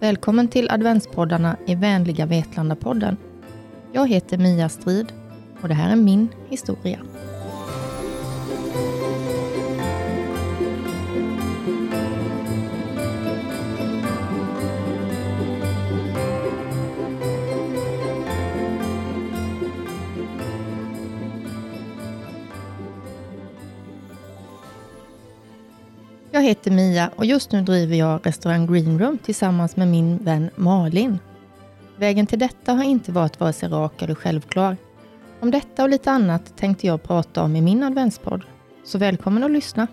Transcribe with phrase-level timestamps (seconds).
[0.00, 3.16] Välkommen till adventspoddarna i vänliga Vetlanda-podden.
[3.92, 5.12] Jag heter Mia Strid
[5.60, 6.98] och det här är min historia.
[26.42, 30.50] Jag heter Mia och just nu driver jag restaurang Green Room tillsammans med min vän
[30.56, 31.18] Malin.
[31.96, 34.76] Vägen till detta har inte varit vare sig rak eller självklar.
[35.40, 38.44] Om detta och lite annat tänkte jag prata om i min adventspodd.
[38.84, 39.86] Så välkommen att lyssna!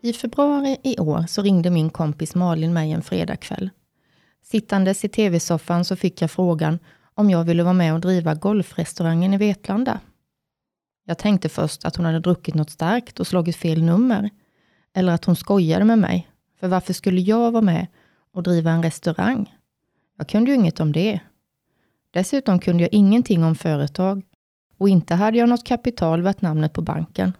[0.00, 3.70] I februari i år så ringde min kompis Malin mig en fredagkväll.
[4.42, 6.78] Sittandes i tv-soffan så fick jag frågan
[7.14, 10.00] om jag ville vara med och driva golfrestaurangen i Vetlanda.
[11.08, 14.30] Jag tänkte först att hon hade druckit något starkt och slagit fel nummer.
[14.94, 16.28] Eller att hon skojade med mig.
[16.60, 17.86] För varför skulle jag vara med
[18.32, 19.56] och driva en restaurang?
[20.18, 21.20] Jag kunde ju inget om det.
[22.10, 24.22] Dessutom kunde jag ingenting om företag
[24.78, 27.32] och inte hade jag något kapital värt namnet på banken.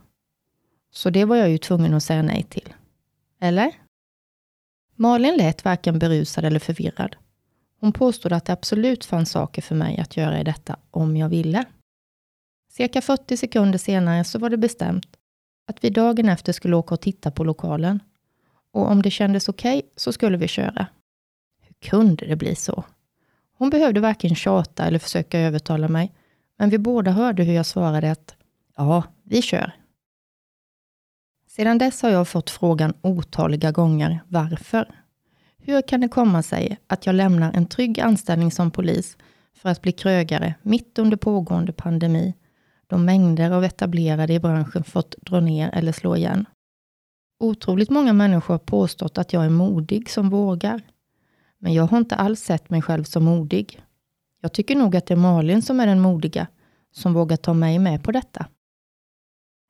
[0.93, 2.75] Så det var jag ju tvungen att säga nej till.
[3.41, 3.73] Eller?
[4.95, 7.17] Malin lät varken berusad eller förvirrad.
[7.81, 11.29] Hon påstod att det absolut fanns saker för mig att göra i detta om jag
[11.29, 11.65] ville.
[12.77, 15.17] Cirka 40 sekunder senare så var det bestämt
[15.67, 18.01] att vi dagen efter skulle åka och titta på lokalen.
[18.73, 20.87] Och om det kändes okej okay, så skulle vi köra.
[21.61, 22.85] Hur kunde det bli så?
[23.59, 26.13] Hon behövde varken tjata eller försöka övertala mig,
[26.59, 28.35] men vi båda hörde hur jag svarade att
[28.77, 29.73] ja, vi kör.
[31.49, 34.95] Sedan dess har jag fått frågan otaliga gånger varför.
[35.59, 39.17] Hur kan det komma sig att jag lämnar en trygg anställning som polis
[39.55, 42.35] för att bli krögare mitt under pågående pandemi
[42.87, 46.47] då mängder av etablerade i branschen fått dra ner eller slå igen.
[47.39, 50.83] Otroligt många människor har påstått att jag är modig som vågar.
[51.59, 53.83] Men jag har inte alls sett mig själv som modig.
[54.43, 56.47] Jag tycker nog att det är Malin som är den modiga,
[56.93, 58.47] som vågar ta mig med på detta.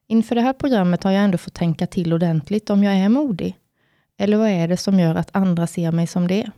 [0.09, 3.57] Inför det här programmet har jag ändå fått tänka till ordentligt om jag är modig.
[4.19, 6.51] Eller vad är det som gör att andra ser mig som det?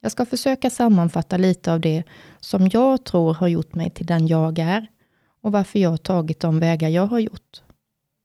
[0.00, 2.04] Jag ska försöka sammanfatta lite av det
[2.40, 4.86] som jag tror har gjort mig till den jag är
[5.46, 7.62] och varför jag tagit de vägar jag har gjort.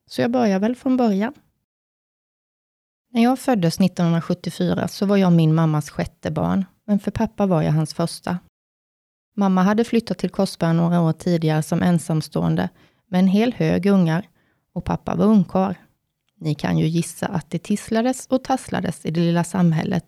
[0.09, 1.33] Så jag börjar väl från början.
[3.09, 7.61] När jag föddes 1974 så var jag min mammas sjätte barn, men för pappa var
[7.61, 8.37] jag hans första.
[9.35, 12.69] Mamma hade flyttat till Korsberg några år tidigare som ensamstående
[13.07, 14.29] med en hel hög ungar
[14.73, 15.73] och pappa var ungkarl.
[16.35, 20.05] Ni kan ju gissa att det tisslades och tasslades i det lilla samhället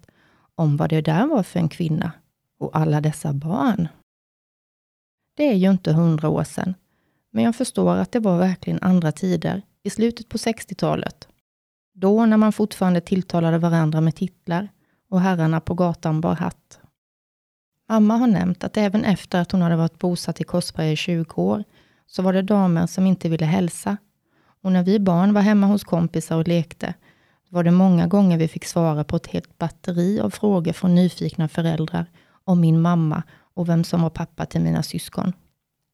[0.56, 2.12] om vad det där var för en kvinna
[2.60, 3.88] och alla dessa barn.
[5.36, 6.76] Det är ju inte hundra år sedan,
[7.34, 11.28] men jag förstår att det var verkligen andra tider, i slutet på 60-talet.
[11.94, 14.70] Då när man fortfarande tilltalade varandra med titlar
[15.10, 16.80] och herrarna på gatan bar hatt.
[17.90, 21.42] Mamma har nämnt att även efter att hon hade varit bosatt i Korsberga i 20
[21.42, 21.64] år,
[22.08, 23.98] så var det damer som inte ville hälsa.
[24.62, 26.94] Och när vi barn var hemma hos kompisar och lekte,
[27.50, 31.48] var det många gånger vi fick svara på ett helt batteri av frågor från nyfikna
[31.48, 32.06] föräldrar
[32.44, 33.24] om min mamma
[33.54, 35.34] och vem som var pappa till mina syskon.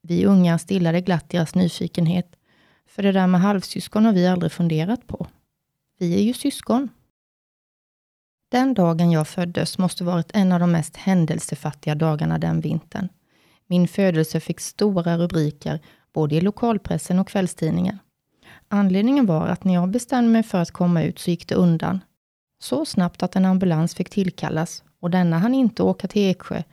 [0.01, 2.35] Vi unga stillade glatt deras nyfikenhet,
[2.87, 5.27] för det där med halvsyskon har vi aldrig funderat på.
[5.99, 6.89] Vi är ju syskon.
[8.51, 13.09] Den dagen jag föddes måste varit en av de mest händelsefattiga dagarna den vintern.
[13.67, 15.79] Min födelse fick stora rubriker
[16.13, 17.97] både i lokalpressen och kvällstidningar.
[18.67, 21.99] Anledningen var att när jag bestämde mig för att komma ut så gick det undan.
[22.59, 26.63] Så snabbt att en ambulans fick tillkallas och denna hann inte åka till Eksjö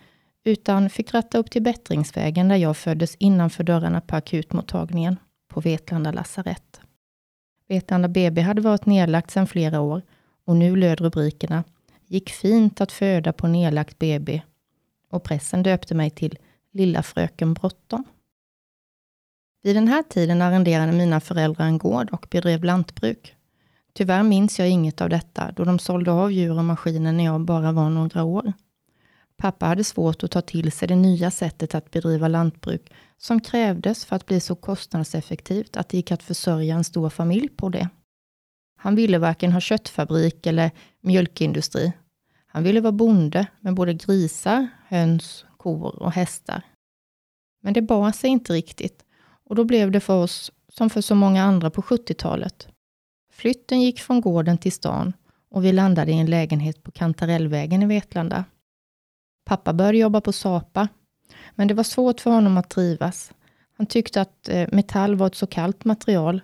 [0.46, 5.16] utan fick ratta upp till Bättringsvägen där jag föddes innanför dörrarna på akutmottagningen
[5.48, 6.80] på Vetlanda lasarett.
[7.68, 10.02] Vetlanda BB hade varit nedlagt sedan flera år
[10.44, 11.65] och nu löd rubrikerna
[12.09, 14.42] Gick fint att föda på nedlagt BB
[15.10, 16.38] och pressen döpte mig till
[16.72, 18.04] Lilla fröken Bråttom.
[19.62, 23.34] Vid den här tiden arrenderade mina föräldrar en gård och bedrev lantbruk.
[23.92, 27.41] Tyvärr minns jag inget av detta, då de sålde av djur och maskiner när jag
[27.41, 28.53] bara var några år.
[29.36, 34.04] Pappa hade svårt att ta till sig det nya sättet att bedriva lantbruk som krävdes
[34.04, 37.88] för att bli så kostnadseffektivt att det gick att försörja en stor familj på det.
[38.78, 41.92] Han ville varken ha köttfabrik eller mjölkindustri.
[42.47, 46.62] Han ville vara bonde med både grisar, höns, kor och hästar.
[47.62, 49.04] Men det bar sig inte riktigt
[49.44, 52.68] och då blev det för oss som för så många andra på 70-talet.
[53.33, 55.12] Flytten gick från gården till stan
[55.50, 58.44] och vi landade i en lägenhet på Kantarellvägen i Vetlanda
[59.47, 60.89] Pappa började jobba på Sapa,
[61.54, 63.33] men det var svårt för honom att trivas.
[63.77, 66.41] Han tyckte att eh, metall var ett så kallt material.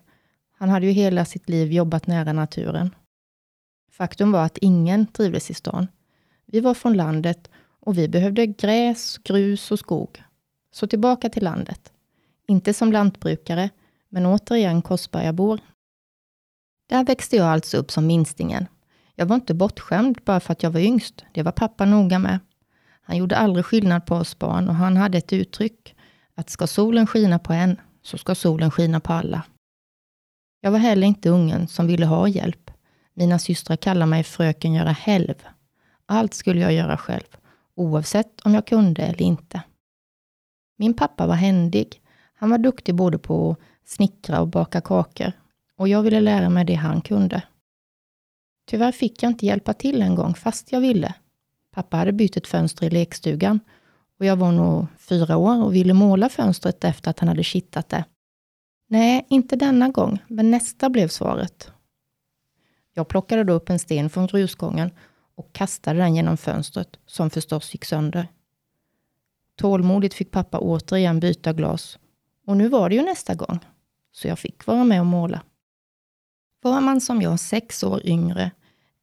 [0.58, 2.94] Han hade ju hela sitt liv jobbat nära naturen.
[3.90, 5.88] Faktum var att ingen trivdes i stan.
[6.46, 7.50] Vi var från landet
[7.80, 10.22] och vi behövde gräs, grus och skog.
[10.72, 11.92] Så tillbaka till landet.
[12.46, 13.70] Inte som lantbrukare,
[14.08, 15.60] men återigen Korsbergabor.
[16.88, 18.66] Där växte jag alltså upp som minstingen.
[19.14, 21.24] Jag var inte bortskämd bara för att jag var yngst.
[21.32, 22.38] Det var pappa noga med.
[23.12, 25.94] Han gjorde aldrig skillnad på oss barn och han hade ett uttryck.
[26.34, 29.42] Att ska solen skina på en, så ska solen skina på alla.
[30.60, 32.70] Jag var heller inte ungen som ville ha hjälp.
[33.14, 35.34] Mina systrar kallade mig fröken göra helv.
[36.06, 37.36] Allt skulle jag göra själv,
[37.74, 39.62] oavsett om jag kunde eller inte.
[40.78, 42.02] Min pappa var händig.
[42.34, 45.32] Han var duktig både på att snickra och baka kakor
[45.76, 47.42] och jag ville lära mig det han kunde.
[48.66, 51.14] Tyvärr fick jag inte hjälpa till en gång, fast jag ville.
[51.74, 53.60] Pappa hade bytt ett fönster i lekstugan
[54.18, 57.88] och jag var nog fyra år och ville måla fönstret efter att han hade kittat
[57.88, 58.04] det.
[58.88, 61.72] Nej, inte denna gång, men nästa blev svaret.
[62.94, 64.90] Jag plockade då upp en sten från grusgången
[65.34, 68.28] och kastade den genom fönstret, som förstås gick sönder.
[69.56, 71.98] Tålmodigt fick pappa återigen byta glas
[72.46, 73.58] och nu var det ju nästa gång,
[74.12, 75.42] så jag fick vara med och måla.
[76.62, 78.50] Var man som jag sex år yngre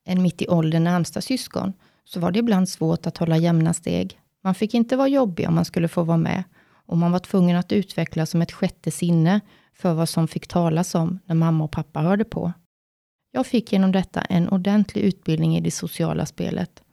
[0.06, 1.74] än mitt i åldern närmsta syskon,
[2.10, 4.20] så var det ibland svårt att hålla jämna steg.
[4.44, 6.44] Man fick inte vara jobbig om man skulle få vara med
[6.86, 9.42] och man var tvungen att utveckla som ett sjätte sinne
[9.74, 12.54] för vad som fick talas om när mamma och pappa hörde på.
[13.32, 16.84] Jag fick genom detta en ordentlig utbildning i det sociala spelet.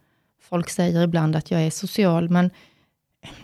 [0.42, 2.50] Folk säger ibland att jag är social, men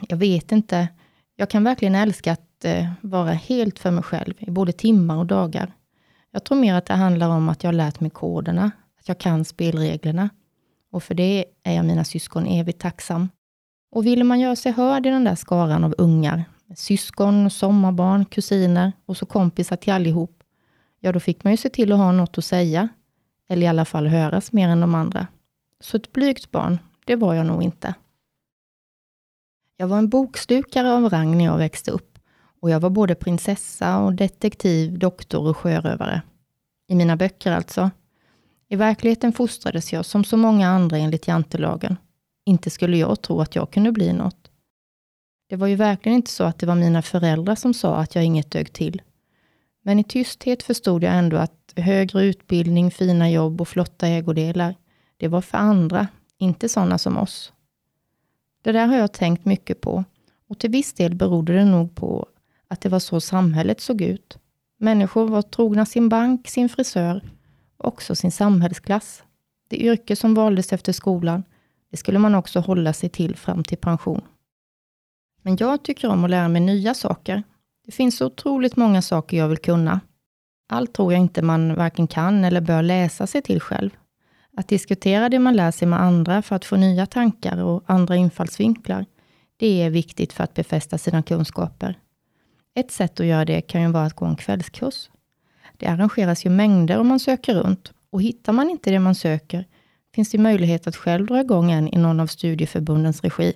[0.08, 0.88] jag vet inte.
[1.36, 5.26] Jag kan verkligen älska att eh, vara helt för mig själv i både timmar och
[5.26, 5.72] dagar.
[6.30, 9.18] Jag tror mer att det handlar om att jag har lärt mig koderna, att jag
[9.18, 10.30] kan spelreglerna.
[10.92, 13.28] Och för det är jag mina syskon evigt tacksam.
[13.90, 16.44] Och ville man göra sig hörd i den där skaran av ungar,
[16.76, 20.42] syskon, sommarbarn, kusiner och så kompisar till allihop,
[21.00, 22.88] ja då fick man ju se till att ha något att säga.
[23.48, 25.26] Eller i alla fall höras mer än de andra.
[25.80, 27.94] Så ett blygt barn, det var jag nog inte.
[29.76, 32.18] Jag var en bokstukare av rang när jag växte upp
[32.60, 36.22] och jag var både prinsessa och detektiv, doktor och sjörövare.
[36.88, 37.90] I mina böcker alltså.
[38.72, 41.96] I verkligheten fostrades jag som så många andra enligt jantelagen.
[42.44, 44.50] Inte skulle jag tro att jag kunde bli något.
[45.48, 48.24] Det var ju verkligen inte så att det var mina föräldrar som sa att jag
[48.24, 49.02] inget dög till.
[49.82, 54.74] Men i tysthet förstod jag ändå att högre utbildning, fina jobb och flotta ägodelar,
[55.16, 56.08] det var för andra,
[56.38, 57.52] inte sådana som oss.
[58.62, 60.04] Det där har jag tänkt mycket på
[60.48, 62.26] och till viss del berodde det nog på
[62.68, 64.38] att det var så samhället såg ut.
[64.78, 67.22] Människor var trogna sin bank, sin frisör
[67.86, 69.22] också sin samhällsklass.
[69.68, 71.44] Det yrke som valdes efter skolan,
[71.90, 74.20] det skulle man också hålla sig till fram till pension.
[75.42, 77.42] Men jag tycker om att lära mig nya saker.
[77.86, 80.00] Det finns så otroligt många saker jag vill kunna.
[80.68, 83.90] Allt tror jag inte man varken kan eller bör läsa sig till själv.
[84.56, 88.16] Att diskutera det man lär sig med andra för att få nya tankar och andra
[88.16, 89.06] infallsvinklar,
[89.56, 91.98] det är viktigt för att befästa sina kunskaper.
[92.74, 95.10] Ett sätt att göra det kan ju vara att gå en kvällskurs.
[95.82, 99.66] Det arrangeras ju mängder om man söker runt och hittar man inte det man söker,
[100.14, 103.52] finns det möjlighet att själv dra igång en i någon av studieförbundens regi.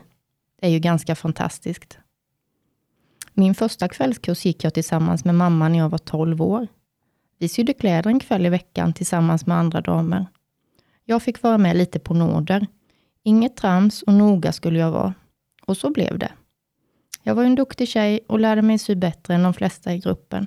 [0.61, 1.99] Det är ju ganska fantastiskt.
[3.33, 6.67] Min första kvällskurs gick jag tillsammans med mamma när jag var 12 år.
[7.39, 10.27] Vi sydde kläder en kväll i veckan tillsammans med andra damer.
[11.05, 12.67] Jag fick vara med lite på nåder.
[13.23, 15.15] Inget trams och noga skulle jag vara.
[15.67, 16.33] Och så blev det.
[17.23, 20.47] Jag var en duktig tjej och lärde mig sy bättre än de flesta i gruppen.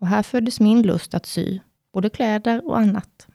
[0.00, 1.60] Och här föddes min lust att sy,
[1.92, 3.26] både kläder och annat.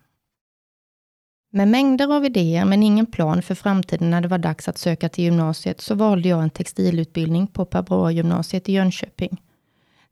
[1.52, 5.10] Med mängder av idéer men ingen plan för framtiden när det var dags att söka
[5.10, 9.42] till gymnasiet så valde jag en textilutbildning på Per gymnasiet i Jönköping.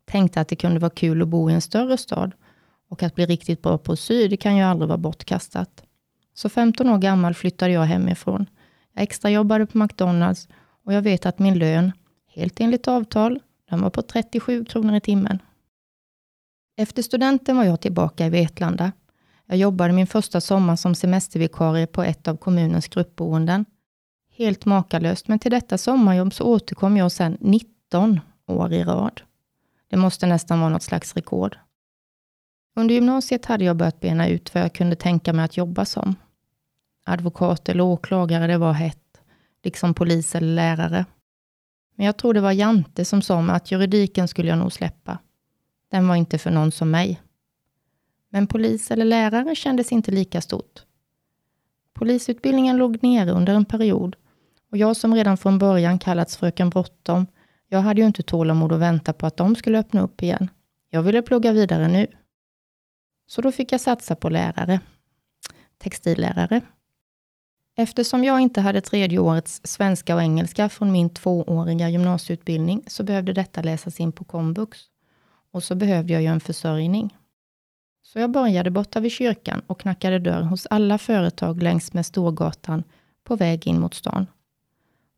[0.04, 2.32] Tänkte att det kunde vara kul att bo i en större stad
[2.88, 5.82] och att bli riktigt bra på att sy, det kan ju aldrig vara bortkastat.
[6.34, 8.46] Så 15 år gammal flyttade jag hemifrån.
[8.92, 10.48] Jag extrajobbade på McDonalds
[10.84, 11.92] och jag vet att min lön,
[12.34, 15.38] helt enligt avtal, den var på 37 kronor i timmen.
[16.76, 18.92] Efter studenten var jag tillbaka i Vetlanda.
[19.46, 23.64] Jag jobbade min första sommar som semestervikarie på ett av kommunens gruppboenden.
[24.36, 29.20] Helt makalöst, men till detta sommarjobb så återkom jag sedan 19 år i rad.
[29.88, 31.58] Det måste nästan vara något slags rekord.
[32.76, 36.14] Under gymnasiet hade jag börjat bena ut vad jag kunde tänka mig att jobba som.
[37.04, 39.20] Advokat eller åklagare, det var hett.
[39.62, 41.06] Liksom polis eller lärare.
[41.96, 45.18] Men jag tror det var Jante som sa mig att juridiken skulle jag nog släppa.
[45.94, 47.20] Den var inte för någon som mig.
[48.28, 50.82] Men polis eller lärare kändes inte lika stort.
[51.92, 54.16] Polisutbildningen låg nere under en period
[54.70, 57.26] Och jag som redan från början kallats fröken Bråttom,
[57.68, 60.50] jag hade ju inte tålamod att vänta på att de skulle öppna upp igen.
[60.90, 62.06] Jag ville plugga vidare nu.
[63.26, 64.80] Så då fick jag satsa på lärare.
[65.78, 66.60] Textillärare.
[67.76, 73.32] Eftersom jag inte hade tredje årets svenska och engelska från min tvååriga gymnasieutbildning, så behövde
[73.32, 74.93] detta läsas in på komvux.
[75.54, 77.16] Och så behövde jag ju en försörjning.
[78.02, 82.84] Så jag började borta vid kyrkan och knackade dörr hos alla företag längs med Storgatan
[83.24, 84.26] på väg in mot stan.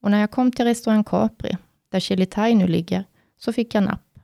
[0.03, 1.57] Och när jag kom till restaurang Capri,
[1.91, 3.05] där Chili Thai nu ligger,
[3.37, 4.19] så fick jag napp.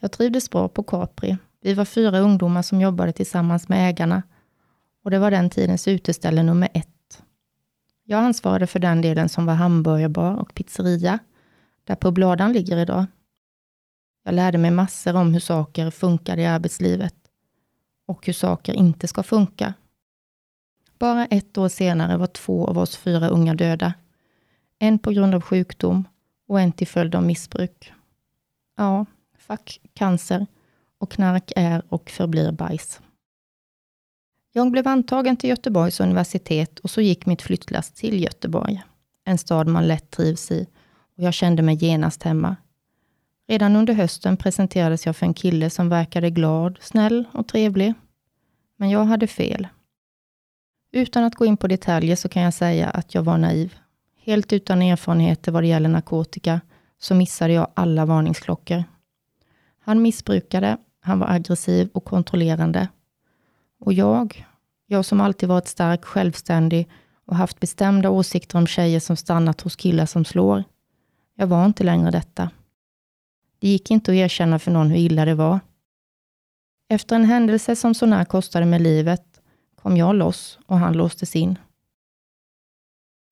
[0.00, 1.36] Jag trivdes bra på Capri.
[1.60, 4.22] Vi var fyra ungdomar som jobbade tillsammans med ägarna
[5.04, 7.22] och det var den tidens uteställe nummer ett.
[8.04, 11.18] Jag ansvarade för den delen som var hamburgerbar och pizzeria,
[11.84, 13.06] där pubbladan ligger idag.
[14.26, 17.14] Jag lärde mig massor om hur saker funkar i arbetslivet
[18.06, 19.74] och hur saker inte ska funka.
[20.98, 23.94] Bara ett år senare var två av oss fyra unga döda.
[24.78, 26.08] En på grund av sjukdom
[26.48, 27.92] och en till följd av missbruk.
[28.76, 29.06] Ja,
[29.38, 30.46] fuck cancer
[30.98, 33.00] och knark är och förblir bajs.
[34.52, 38.82] Jag blev antagen till Göteborgs universitet och så gick mitt flyttlass till Göteborg.
[39.24, 40.66] En stad man lätt trivs i
[41.16, 42.56] och jag kände mig genast hemma.
[43.48, 47.94] Redan under hösten presenterades jag för en kille som verkade glad, snäll och trevlig.
[48.76, 49.68] Men jag hade fel.
[50.92, 53.74] Utan att gå in på detaljer så kan jag säga att jag var naiv.
[54.22, 56.60] Helt utan erfarenheter vad det gäller narkotika
[56.98, 58.84] så missade jag alla varningsklockor.
[59.80, 62.88] Han missbrukade, han var aggressiv och kontrollerande.
[63.80, 64.46] Och jag,
[64.86, 66.88] jag som alltid varit stark, självständig
[67.26, 70.64] och haft bestämda åsikter om tjejer som stannat hos killar som slår.
[71.34, 72.50] Jag var inte längre detta.
[73.66, 75.60] Det gick inte att erkänna för någon hur illa det var.
[76.88, 79.40] Efter en händelse som så när kostade mig livet
[79.74, 81.58] kom jag loss och han låstes in.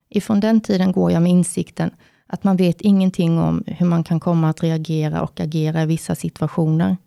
[0.09, 1.91] Ifrån den tiden går jag med insikten
[2.27, 6.15] att man vet ingenting om hur man kan komma att reagera och agera i vissa
[6.15, 6.97] situationer.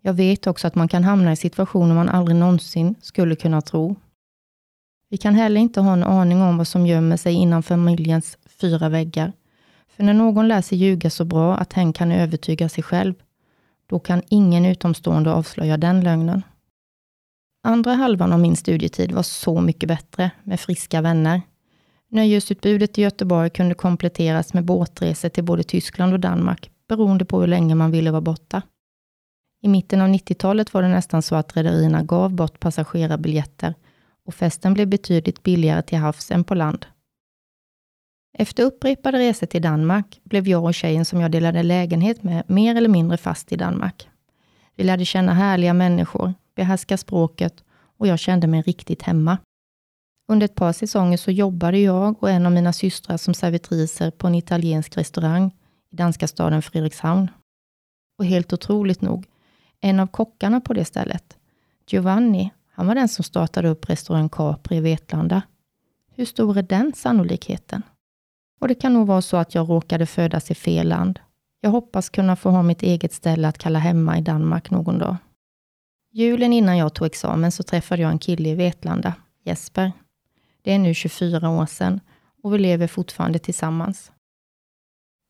[0.00, 3.96] Jag vet också att man kan hamna i situationer man aldrig någonsin skulle kunna tro.
[5.08, 8.88] Vi kan heller inte ha en aning om vad som gömmer sig inom familjens fyra
[8.88, 9.32] väggar.
[9.96, 13.14] För när någon lär sig ljuga så bra att hen kan övertyga sig själv,
[13.86, 16.42] då kan ingen utomstående avslöja den lögnen.
[17.64, 21.42] Andra halvan av min studietid var så mycket bättre med friska vänner.
[22.08, 27.46] Nöjesutbudet i Göteborg kunde kompletteras med båtresor till både Tyskland och Danmark, beroende på hur
[27.46, 28.62] länge man ville vara borta.
[29.62, 33.74] I mitten av 90-talet var det nästan så att rederierna gav bort passagerarbiljetter
[34.26, 36.86] och festen blev betydligt billigare till havs än på land.
[38.38, 42.76] Efter upprepade resor till Danmark blev jag och tjejen som jag delade lägenhet med mer
[42.76, 44.08] eller mindre fast i Danmark.
[44.76, 47.64] Vi lärde känna härliga människor, behärska språket
[47.96, 49.38] och jag kände mig riktigt hemma.
[50.28, 54.26] Under ett par säsonger så jobbade jag och en av mina systrar som servitriser på
[54.26, 55.54] en italiensk restaurang
[55.90, 57.30] i danska staden Fredrikshamn.
[58.18, 59.26] Och helt otroligt nog,
[59.80, 61.36] en av kockarna på det stället,
[61.86, 65.42] Giovanni, han var den som startade upp restaurang Capri i Vetlanda.
[66.14, 67.82] Hur stor är den sannolikheten?
[68.62, 71.20] Och det kan nog vara så att jag råkade födas i fel land.
[71.60, 75.16] Jag hoppas kunna få ha mitt eget ställe att kalla hemma i Danmark någon dag.
[76.12, 79.14] Julen innan jag tog examen så träffade jag en kille i Vetlanda,
[79.44, 79.92] Jesper.
[80.62, 82.00] Det är nu 24 år sedan
[82.42, 84.12] och vi lever fortfarande tillsammans.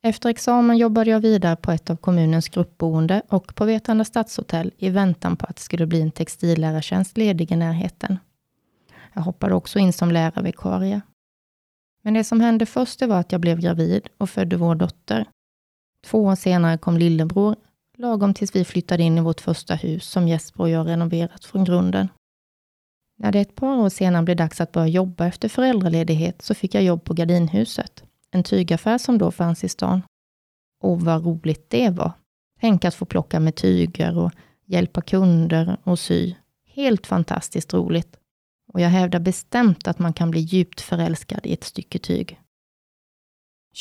[0.02, 4.90] Efter examen jobbade jag vidare på ett av kommunens gruppboende och på Vetlanda stadshotell i
[4.90, 8.18] väntan på att det skulle bli en textillärartjänst ledig i närheten.
[9.12, 11.00] Jag hoppade också in som lärarvikarie.
[12.02, 15.28] Men det som hände först var att jag blev gravid och födde vår dotter.
[16.06, 17.56] Två år senare kom lillebror,
[17.96, 21.64] lagom tills vi flyttade in i vårt första hus som Jesper och jag renoverat från
[21.64, 22.08] grunden.
[23.18, 26.74] När det ett par år senare blev dags att börja jobba efter föräldraledighet så fick
[26.74, 30.02] jag jobb på Gardinhuset, en tygaffär som då fanns i stan.
[30.82, 32.12] Och vad roligt det var!
[32.60, 34.32] Tänk att få plocka med tyger och
[34.64, 36.34] hjälpa kunder och sy.
[36.66, 38.16] Helt fantastiskt roligt.
[38.72, 42.38] Och jag hävdar bestämt att man kan bli djupt förälskad i ett stycke tyg.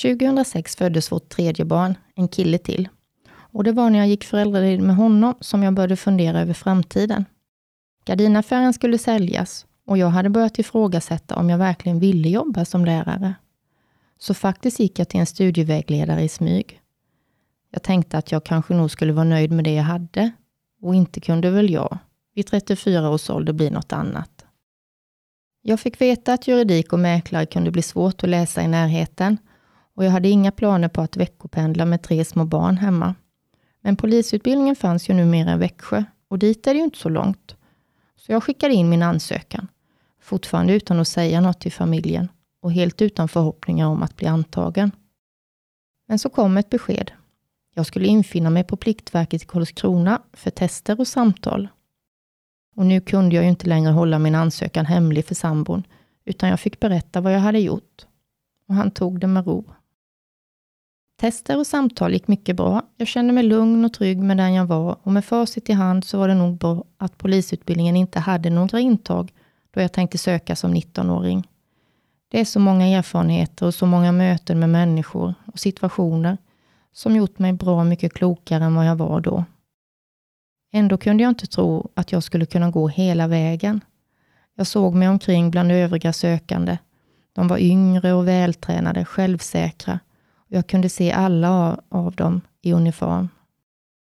[0.01, 2.89] 2006 föddes vårt tredje barn, en kille till.
[3.31, 7.25] Och det var när jag gick föräldraledig med honom som jag började fundera över framtiden.
[8.05, 13.35] Gardinaffären skulle säljas och jag hade börjat ifrågasätta om jag verkligen ville jobba som lärare.
[14.19, 16.81] Så faktiskt gick jag till en studievägledare i smyg.
[17.71, 20.31] Jag tänkte att jag kanske nog skulle vara nöjd med det jag hade
[20.81, 21.97] och inte kunde väl jag
[22.35, 24.40] vid 34 års ålder bli något annat.
[25.61, 29.37] Jag fick veta att juridik och mäklare kunde bli svårt att läsa i närheten
[29.95, 33.15] och jag hade inga planer på att veckopendla med tre små barn hemma.
[33.81, 37.55] Men polisutbildningen fanns ju numera i Växjö och dit är det ju inte så långt.
[38.15, 39.67] Så jag skickade in min ansökan,
[40.21, 42.29] fortfarande utan att säga något till familjen.
[42.61, 44.91] och helt utan förhoppningar om att bli antagen.
[46.07, 47.11] Men så kom ett besked.
[47.73, 51.67] Jag skulle infinna mig på Pliktverket i Karlskrona för tester och samtal.
[52.81, 55.83] Och nu kunde jag ju inte längre hålla min ansökan hemlig för sambon,
[56.25, 58.05] utan jag fick berätta vad jag hade gjort.
[58.67, 59.65] Och han tog det med ro.
[61.19, 62.81] Tester och samtal gick mycket bra.
[62.97, 66.05] Jag kände mig lugn och trygg med den jag var och med facit i hand
[66.05, 69.33] så var det nog bra att polisutbildningen inte hade några intag
[69.71, 71.47] då jag tänkte söka som 19-åring.
[72.27, 76.37] Det är så många erfarenheter och så många möten med människor och situationer
[76.93, 79.43] som gjort mig bra mycket klokare än vad jag var då.
[80.71, 83.81] Ändå kunde jag inte tro att jag skulle kunna gå hela vägen.
[84.55, 86.77] Jag såg mig omkring bland övriga sökande.
[87.33, 89.99] De var yngre och vältränade, självsäkra
[90.53, 93.29] jag kunde se alla av dem i uniform.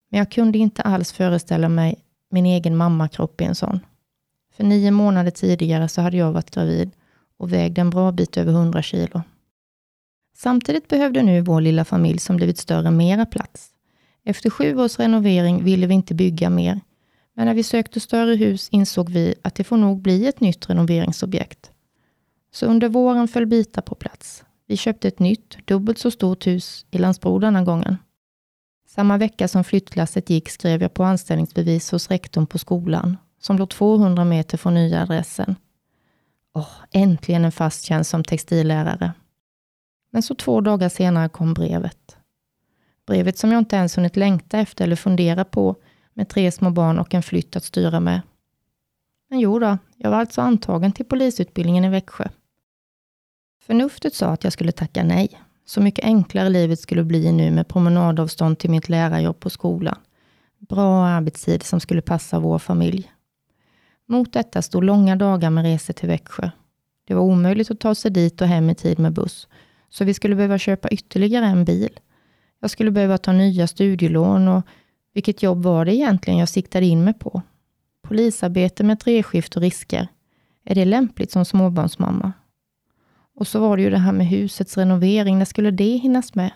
[0.09, 3.79] Men jag kunde inte alls föreställa mig min egen mammakropp i en sån.
[4.55, 6.91] För nio månader tidigare så hade jag varit gravid
[7.37, 9.21] och vägde en bra bit över 100 kilo.
[10.37, 13.70] Samtidigt behövde nu vår lilla familj som blivit större mera plats.
[14.25, 16.81] Efter sju års renovering ville vi inte bygga mer,
[17.33, 20.69] men när vi sökte större hus insåg vi att det får nog bli ett nytt
[20.69, 21.71] renoveringsobjekt.
[22.53, 24.43] Så under våren föll bitar på plats.
[24.67, 27.97] Vi köpte ett nytt, dubbelt så stort hus i Landsbro denna gången.
[28.87, 33.69] Samma vecka som flyttlasset gick skrev jag på anställningsbevis hos rektorn på skolan, som låg
[33.69, 35.55] 200 meter från nya adressen.
[36.53, 39.13] Åh, äntligen en fast tjänst som textillärare.
[40.11, 42.17] Men så två dagar senare kom brevet.
[43.11, 45.75] Brevet som jag inte ens hunnit längta efter eller fundera på
[46.13, 48.21] med tre små barn och en flytt att styra med.
[49.29, 52.27] Men jo då, jag var alltså antagen till polisutbildningen i Växjö.
[53.65, 55.41] Förnuftet sa att jag skulle tacka nej.
[55.65, 59.97] Så mycket enklare livet skulle bli nu med promenadavstånd till mitt lärarjobb på skolan.
[60.59, 63.11] Bra arbetstid som skulle passa vår familj.
[64.05, 66.49] Mot detta stod långa dagar med resor till Växjö.
[67.07, 69.47] Det var omöjligt att ta sig dit och hem i tid med buss,
[69.89, 71.99] så vi skulle behöva köpa ytterligare en bil.
[72.61, 74.65] Jag skulle behöva ta nya studielån och
[75.13, 77.41] vilket jobb var det egentligen jag siktade in mig på?
[78.01, 80.07] Polisarbete med treskift och risker.
[80.65, 82.33] Är det lämpligt som småbarnsmamma?
[83.35, 85.37] Och så var det ju det här med husets renovering.
[85.37, 86.51] När skulle det hinnas med?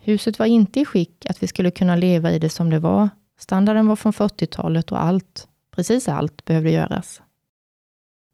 [0.00, 3.08] Huset var inte i skick att vi skulle kunna leva i det som det var.
[3.38, 7.22] Standarden var från 40-talet och allt, precis allt, behövde göras.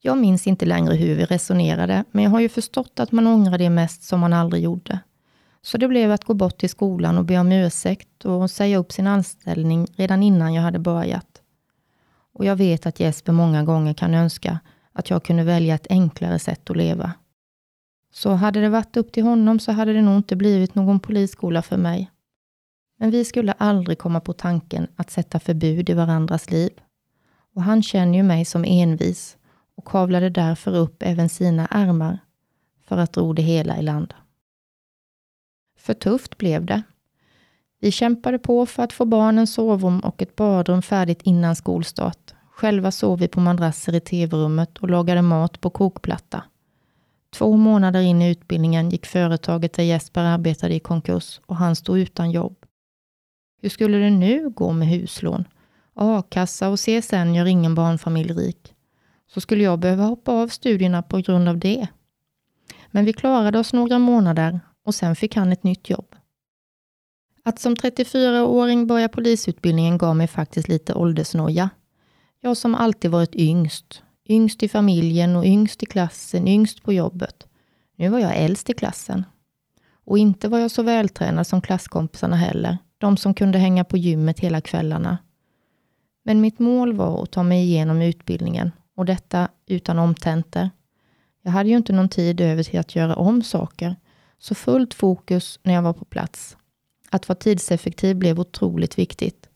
[0.01, 3.59] Jag minns inte längre hur vi resonerade, men jag har ju förstått att man ångrar
[3.59, 5.01] det mest som man aldrig gjorde.
[5.65, 8.93] Så det blev att gå bort till skolan och be om ursäkt och säga upp
[8.93, 11.43] sin anställning redan innan jag hade börjat.
[12.33, 14.59] Och jag vet att Jesper många gånger kan önska
[14.93, 17.13] att jag kunde välja ett enklare sätt att leva.
[18.13, 21.63] Så hade det varit upp till honom så hade det nog inte blivit någon polisskola
[21.63, 22.11] för mig.
[22.99, 26.71] Men vi skulle aldrig komma på tanken att sätta förbud i varandras liv.
[27.55, 29.37] Och han känner ju mig som envis
[29.75, 32.19] och kavlade därför upp även sina ärmar
[32.89, 34.15] för att ro det hela i land.
[35.83, 36.83] För tufft blev det.
[37.81, 42.35] Vi kämpade på för att få barnens sovrum och ett badrum färdigt innan skolstart.
[42.51, 46.45] Själva sov vi på madrasser i tv-rummet och lagade mat på kokplatta.
[47.35, 51.99] Två månader in i utbildningen gick företaget där Jesper arbetade i konkurs och han stod
[51.99, 52.57] utan jobb.
[53.63, 55.45] Hur skulle det nu gå med huslån?
[55.95, 58.75] A-kassa och CSN gör ingen barnfamilj rik.
[59.35, 61.87] Så skulle jag behöva hoppa av studierna på grund av det.
[62.91, 66.17] Men vi klarade oss några månader och sen fick han ett nytt jobb.
[67.45, 71.71] Att som 34-åring börja polisutbildningen gav mig faktiskt lite åldersnoja.
[72.41, 77.47] Jag som alltid varit yngst, Yngst i familjen och yngst i klassen, yngst på jobbet.
[77.97, 79.25] Nu var jag äldst i klassen.
[80.05, 82.79] Och inte var jag så vältränad som klasskompisarna heller.
[82.99, 85.19] De som kunde hänga på gymmet hela kvällarna.
[86.25, 90.71] Men mitt mål var att ta mig igenom utbildningen och detta utan omtentor.
[91.43, 93.97] Jag hade ju inte någon tid över till att göra om saker,
[94.43, 96.57] så fullt fokus när jag var på plats.
[97.11, 99.49] Att vara tidseffektiv blev otroligt viktigt.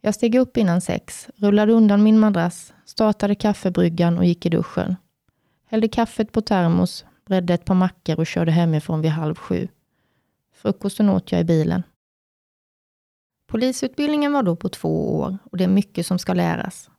[0.00, 4.96] Jag steg upp innan sex, rullade undan min madrass, startade kaffebryggan och gick i duschen.
[5.64, 9.68] Hällde kaffet på termos, bredde ett par mackor och körde hemifrån vid halv sju.
[10.54, 11.82] Frukosten åt jag i bilen.
[13.46, 16.90] Polisutbildningen var då på två år och det är mycket som ska läras.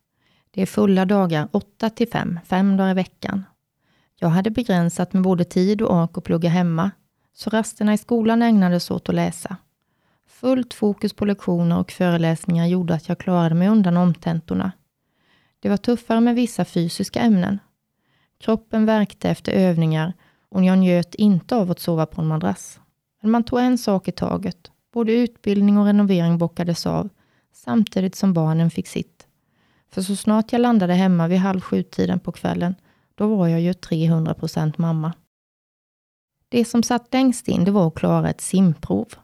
[0.50, 3.44] Det är fulla dagar, åtta till fem, fem dagar i veckan.
[4.16, 6.90] Jag hade begränsat med både tid och ork att plugga hemma,
[7.34, 9.56] så rasterna i skolan ägnades åt att läsa.
[10.26, 14.72] Fullt fokus på lektioner och föreläsningar gjorde att jag klarade mig undan omtentorna.
[15.60, 17.58] Det var tuffare med vissa fysiska ämnen.
[18.38, 20.12] Kroppen värkte efter övningar
[20.48, 22.80] och jag njöt inte av att sova på en madrass.
[23.22, 24.70] Men man tog en sak i taget.
[24.92, 27.08] Både utbildning och renovering bockades av,
[27.52, 29.26] samtidigt som barnen fick sitt.
[29.90, 32.74] För så snart jag landade hemma vid halv sju-tiden på kvällen,
[33.14, 35.12] då var jag ju 300 procent mamma.
[36.54, 39.14] Det som satt längst in, det var att klara ett simprov.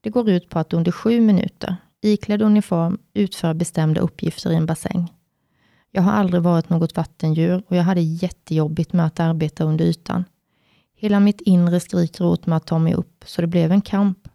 [0.00, 4.66] Det går ut på att under sju minuter, iklädd uniform, utföra bestämda uppgifter i en
[4.66, 5.12] bassäng.
[5.90, 10.24] Jag har aldrig varit något vattendjur och jag hade jättejobbigt med att arbeta under ytan.
[10.96, 14.28] Hela mitt inre skriker åt mig att ta mig upp, så det blev en kamp.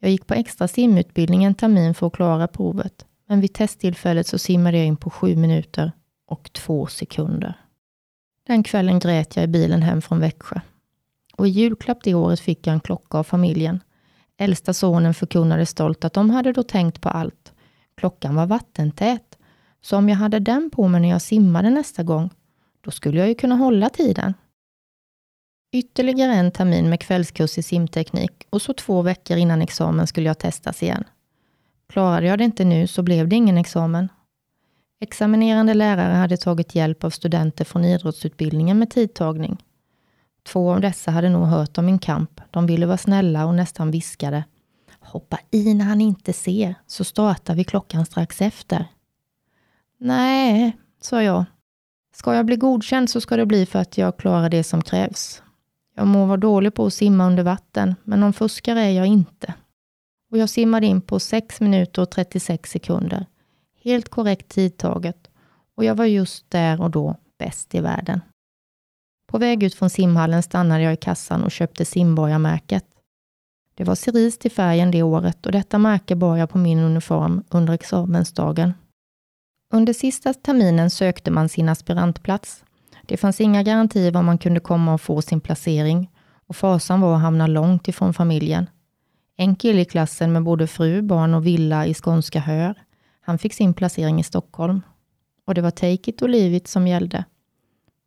[0.00, 4.38] Jag gick på extra simutbildning en termin för att klara provet, men vid testtillfället så
[4.38, 5.92] simmade jag in på sju minuter
[6.26, 7.54] och två sekunder.
[8.46, 10.60] Den kvällen grät jag i bilen hem från Växjö.
[11.36, 13.80] Och i julklapp det året fick jag en klocka av familjen.
[14.38, 17.52] Äldsta sonen förkunnade stolt att de hade då tänkt på allt.
[17.96, 19.38] Klockan var vattentät,
[19.80, 22.30] så om jag hade den på mig när jag simmade nästa gång,
[22.80, 24.34] då skulle jag ju kunna hålla tiden.
[25.72, 30.38] Ytterligare en termin med kvällskurs i simteknik och så två veckor innan examen skulle jag
[30.38, 31.04] testas igen.
[31.88, 34.08] Klarade jag det inte nu så blev det ingen examen.
[35.00, 39.56] Examinerande lärare hade tagit hjälp av studenter från idrottsutbildningen med tidtagning.
[40.46, 42.40] Två av dessa hade nog hört om min kamp.
[42.50, 44.44] De ville vara snälla och nästan viskade.
[45.00, 48.86] Hoppa i när han inte ser, så startar vi klockan strax efter.
[49.98, 51.44] Nej, sa jag.
[52.14, 55.42] Ska jag bli godkänd så ska det bli för att jag klarar det som krävs.
[55.94, 59.54] Jag må vara dålig på att simma under vatten, men någon fuskare är jag inte.
[60.30, 63.26] Och jag simmade in på 6 minuter och 36 sekunder.
[63.82, 65.30] Helt korrekt tidtaget.
[65.76, 68.20] Och jag var just där och då bäst i världen.
[69.26, 72.84] På väg ut från simhallen stannade jag i kassan och köpte simborgarmärket.
[73.74, 77.44] Det var cerise i färgen det året och detta märke bar jag på min uniform
[77.50, 78.74] under examensdagen.
[79.72, 82.64] Under sista terminen sökte man sin aspirantplats.
[83.02, 86.10] Det fanns inga garantier var man kunde komma och få sin placering
[86.46, 88.66] och fasan var att hamna långt ifrån familjen.
[89.36, 92.74] En kille i klassen med både fru, barn och villa i skånska Hör,
[93.20, 94.80] han fick sin placering i Stockholm.
[95.46, 97.24] Och det var take it or leave it som gällde.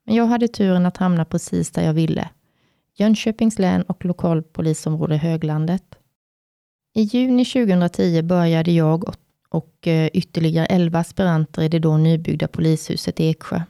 [0.09, 2.29] Men jag hade turen att hamna precis där jag ville.
[2.95, 5.95] Jönköpings län och lokalpolisområde Höglandet.
[6.95, 9.13] I juni 2010 började jag
[9.49, 13.61] och eh, ytterligare 11 aspiranter i det då nybyggda polishuset i Eksjö.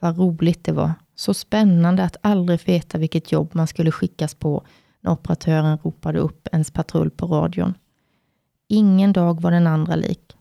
[0.00, 0.92] Vad roligt det var.
[1.14, 4.66] Så spännande att aldrig veta vilket jobb man skulle skickas på
[5.00, 7.74] när operatören ropade upp ens patrull på radion.
[8.68, 10.31] Ingen dag var den andra lik.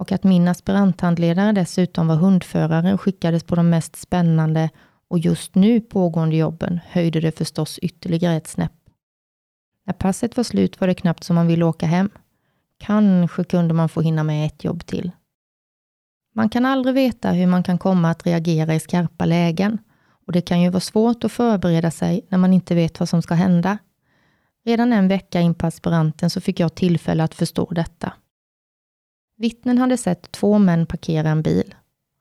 [0.00, 4.70] Och att min aspiranthandledare dessutom var hundförare och skickades på de mest spännande
[5.08, 8.72] och just nu pågående jobben höjde det förstås ytterligare ett snäpp.
[9.86, 12.10] När passet var slut var det knappt som man ville åka hem.
[12.78, 15.10] Kanske kunde man få hinna med ett jobb till.
[16.34, 19.78] Man kan aldrig veta hur man kan komma att reagera i skarpa lägen
[20.26, 23.22] och det kan ju vara svårt att förbereda sig när man inte vet vad som
[23.22, 23.78] ska hända.
[24.64, 28.12] Redan en vecka in på aspiranten så fick jag tillfälle att förstå detta.
[29.40, 31.74] Vittnen hade sett två män parkera en bil.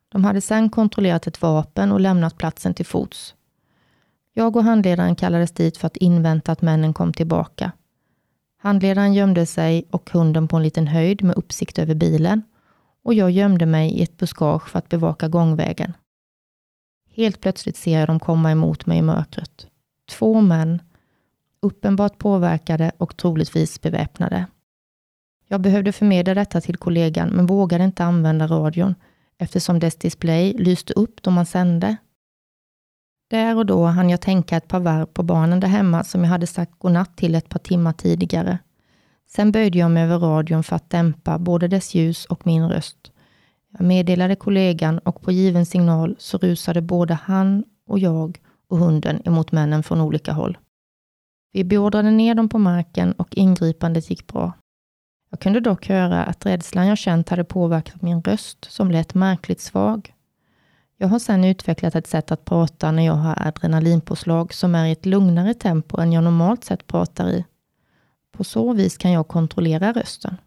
[0.10, 3.36] De hade sedan kontrollerat ett vapen och lämnat platsen till fots.
[4.34, 7.72] Jag och handledaren kallades dit för att invänta att männen kom tillbaka.
[8.58, 12.42] Handledaren gömde sig och hunden på en liten höjd med uppsikt över bilen
[13.04, 15.94] och jag gömde mig i ett buskage för att bevaka gångvägen.
[17.16, 19.68] Helt plötsligt ser jag dem komma emot mig i mörkret.
[20.10, 20.82] Två män,
[21.60, 24.46] uppenbart påverkade och troligtvis beväpnade.
[25.52, 28.96] Jag behövde förmedla detta till kollegan, men vågade inte använda radion
[29.38, 31.98] eftersom dess display lyste upp då man sände.
[33.30, 36.30] Där och då hann jag tänka ett par varv på barnen där hemma som jag
[36.30, 38.60] hade sagt godnatt till ett par timmar tidigare.
[39.28, 43.12] Sen böjde jag mig över radion för att dämpa både dess ljus och min röst.
[43.78, 48.38] Jag meddelade kollegan och på given signal så rusade både han och jag
[48.70, 50.58] och hunden emot männen från olika håll.
[51.54, 54.54] Vi beordrade ner dem på marken och ingripandet gick bra.
[55.30, 59.62] Jag kunde dock höra att rädslan jag känt hade påverkat min röst, som lät märkligt
[59.62, 60.14] svag.
[60.98, 64.92] Jag har sedan utvecklat ett sätt att prata när jag har adrenalinpåslag som är i
[64.92, 67.46] ett lugnare tempo än jag normalt sett pratar i.
[68.32, 70.38] På så vis kan jag kontrollera rösten.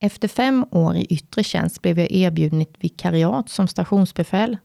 [0.00, 4.56] Efter fem år i yttre tjänst blev jag erbjuden ett vikariat som stationsbefäl.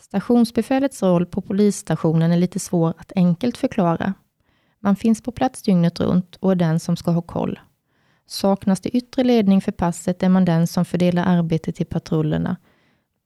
[0.00, 4.14] Stationsbefälets roll på polisstationen är lite svår att enkelt förklara.
[4.80, 7.58] Man finns på plats dygnet runt och är den som ska ha koll.
[8.30, 12.56] Saknas det yttre ledning för passet är man den som fördelar arbetet till patrullerna.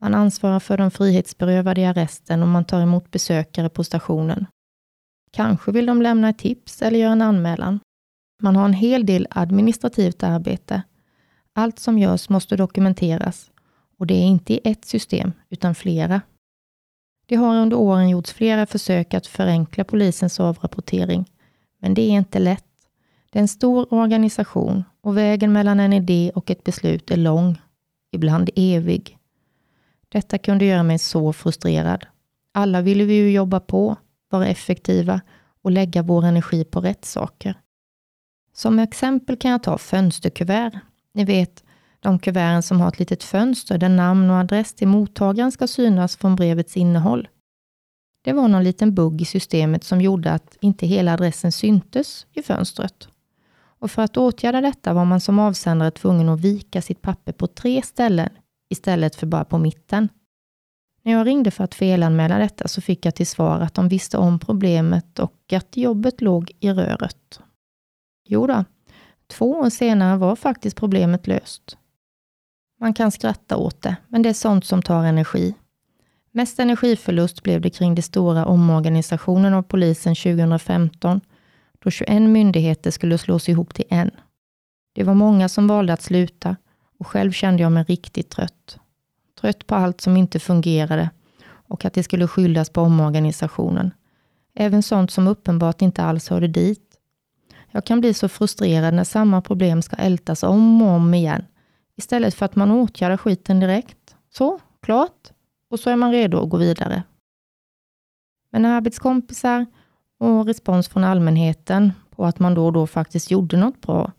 [0.00, 4.46] Man ansvarar för de frihetsberövade i arresten och man tar emot besökare på stationen.
[5.30, 7.80] Kanske vill de lämna ett tips eller göra en anmälan.
[8.42, 10.82] Man har en hel del administrativt arbete.
[11.52, 13.50] Allt som görs måste dokumenteras
[13.98, 16.20] och det är inte i ett system, utan flera.
[17.26, 21.30] Det har under åren gjorts flera försök att förenkla polisens avrapportering,
[21.78, 22.64] men det är inte lätt.
[23.30, 27.60] Det är en stor organisation och vägen mellan en idé och ett beslut är lång,
[28.12, 29.18] ibland evig.
[30.08, 32.06] Detta kunde göra mig så frustrerad.
[32.52, 33.96] Alla ville vi ju jobba på,
[34.30, 35.20] vara effektiva
[35.62, 37.58] och lägga vår energi på rätt saker.
[38.52, 40.72] Som exempel kan jag ta fönsterkuvert.
[41.12, 41.64] Ni vet,
[42.00, 46.16] de kuverten som har ett litet fönster där namn och adress till mottagaren ska synas
[46.16, 47.28] från brevets innehåll.
[48.22, 52.42] Det var någon liten bugg i systemet som gjorde att inte hela adressen syntes i
[52.42, 53.08] fönstret.
[53.84, 57.46] Och för att åtgärda detta var man som avsändare tvungen att vika sitt papper på
[57.46, 58.28] tre ställen
[58.70, 60.08] istället för bara på mitten.
[61.02, 64.18] När jag ringde för att felanmäla detta så fick jag till svar att de visste
[64.18, 67.40] om problemet och att jobbet låg i röret.
[68.28, 68.64] Jo då,
[69.26, 71.76] två år senare var faktiskt problemet löst.
[72.80, 75.54] Man kan skratta åt det, men det är sånt som tar energi.
[76.30, 81.20] Mest energiförlust blev det kring den stora omorganisationen av polisen 2015,
[81.84, 84.10] då 21 myndigheter skulle slås ihop till en.
[84.92, 86.56] Det var många som valde att sluta
[86.98, 88.78] och själv kände jag mig riktigt trött.
[89.40, 91.10] Trött på allt som inte fungerade
[91.46, 93.90] och att det skulle skyllas på omorganisationen.
[94.54, 96.98] Även sånt som uppenbart inte alls hörde dit.
[97.70, 101.44] Jag kan bli så frustrerad när samma problem ska ältas om och om igen,
[101.96, 104.16] istället för att man åtgärdar skiten direkt.
[104.30, 105.32] Så, klart.
[105.70, 107.02] Och så är man redo att gå vidare.
[108.50, 109.66] Men arbetskompisar
[110.18, 114.12] och respons från allmänheten på att man då och då faktiskt gjorde något bra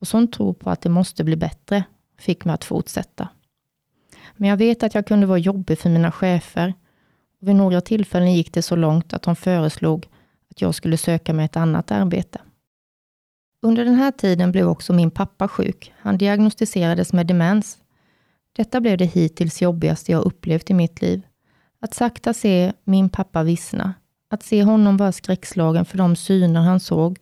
[0.00, 1.84] och sån tro på att det måste bli bättre
[2.18, 3.28] fick mig att fortsätta.
[4.36, 6.74] Men jag vet att jag kunde vara jobbig för mina chefer.
[7.40, 10.06] Och vid några tillfällen gick det så långt att de föreslog
[10.50, 12.40] att jag skulle söka mig ett annat arbete.
[13.62, 15.92] Under den här tiden blev också min pappa sjuk.
[15.98, 17.78] Han diagnostiserades med demens.
[18.52, 21.22] Detta blev det hittills jobbigaste jag upplevt i mitt liv.
[21.80, 23.94] Att sakta se min pappa vissna.
[24.32, 27.18] Att se honom vara skräckslagen för de syner han såg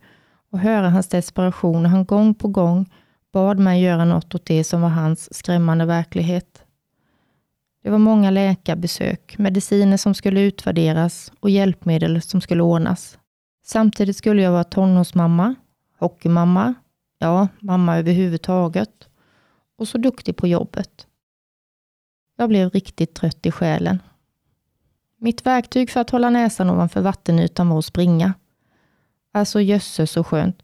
[0.50, 2.92] och höra hans desperation när han gång på gång
[3.32, 6.64] bad mig göra något åt det som var hans skrämmande verklighet.
[7.82, 13.18] Det var många läkarbesök, mediciner som skulle utvärderas och hjälpmedel som skulle ordnas.
[13.64, 15.54] Samtidigt skulle jag vara tonårsmamma,
[15.98, 16.74] hockeymamma,
[17.18, 19.08] ja, mamma överhuvudtaget
[19.78, 21.06] och så duktig på jobbet.
[22.36, 23.98] Jag blev riktigt trött i själen.
[25.22, 28.34] Mitt verktyg för att hålla näsan ovanför vattenytan var att springa.
[29.32, 30.62] Alltså jösses så skönt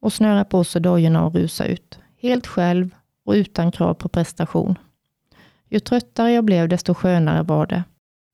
[0.00, 1.98] och snöra på sig dojorna och rusa ut.
[2.20, 2.94] Helt själv
[3.24, 4.78] och utan krav på prestation.
[5.68, 7.84] Ju tröttare jag blev, desto skönare var det.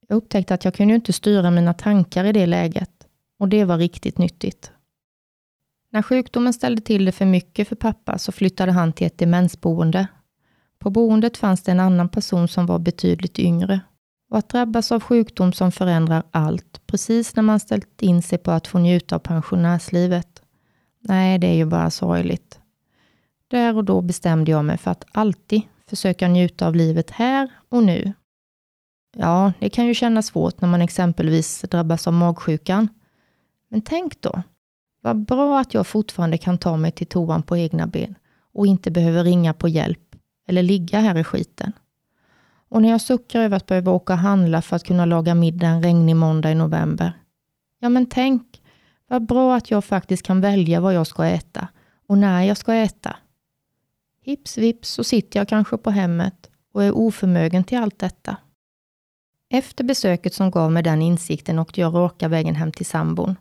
[0.09, 3.07] Jag upptäckte att jag kunde inte styra mina tankar i det läget
[3.39, 4.73] och det var riktigt nyttigt.
[5.91, 10.07] När sjukdomen ställde till det för mycket för pappa så flyttade han till ett demensboende.
[10.79, 13.81] På boendet fanns det en annan person som var betydligt yngre.
[14.35, 18.51] Och att drabbas av sjukdom som förändrar allt, precis när man ställt in sig på
[18.51, 20.43] att få njuta av pensionärslivet.
[21.01, 22.61] Nej, det är ju bara sorgligt.
[23.49, 27.83] Där och då bestämde jag mig för att alltid försöka njuta av livet här och
[27.83, 28.13] nu.
[29.17, 32.89] Ja, det kan ju kännas svårt när man exempelvis drabbas av magsjukan.
[33.69, 34.43] Men tänk då,
[35.01, 38.15] vad bra att jag fortfarande kan ta mig till toan på egna ben
[38.53, 40.17] och inte behöver ringa på hjälp
[40.49, 41.73] eller ligga här i skiten.
[42.75, 45.67] Och när jag suckar över att behöva åka och handla för att kunna laga middag
[45.67, 47.13] en regnig måndag i november.
[47.81, 48.63] Ja, men tänk,
[49.09, 51.69] vad bra att jag faktiskt kan välja vad jag ska äta
[52.09, 53.17] och när jag ska äta.
[54.23, 58.37] Hips vips så sitter jag kanske på hemmet och är oförmögen till allt detta.
[59.51, 63.37] Efter besöket som gav mig den insikten åkte jag raka vägen hem till sambon.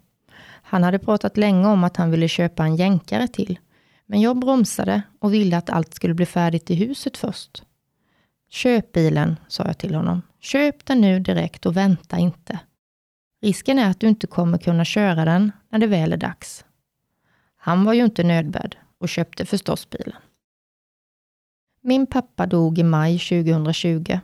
[0.64, 3.60] Han hade pratat länge om att han ville köpa en jänkare till,
[4.06, 7.64] men jag bromsade och ville att allt skulle bli färdigt i huset först.
[8.54, 10.22] Köp bilen, sa jag till honom.
[10.40, 12.60] Köp den nu direkt och vänta inte.
[13.42, 16.66] Risken är att du inte kommer kunna köra den när det väl är dags.
[17.58, 20.16] Han var ju inte nödbedd och köpte förstås bilen.
[21.82, 24.20] Min pappa dog i maj 2020.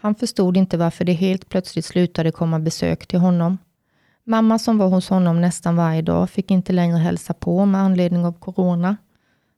[0.00, 3.58] Han förstod inte varför det helt plötsligt slutade komma besök till honom.
[4.24, 8.24] Mamma som var hos honom nästan varje dag fick inte längre hälsa på med anledning
[8.24, 8.96] av corona.